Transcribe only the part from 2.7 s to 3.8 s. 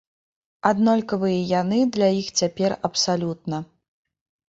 абсалютна.